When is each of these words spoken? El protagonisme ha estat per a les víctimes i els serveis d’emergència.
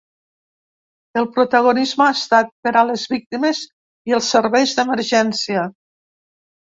El 1.19 1.25
protagonisme 1.33 2.03
ha 2.05 2.15
estat 2.19 2.49
per 2.67 2.73
a 2.81 2.81
les 2.91 3.03
víctimes 3.11 3.59
i 4.13 4.15
els 4.21 4.31
serveis 4.37 4.73
d’emergència. 4.79 5.67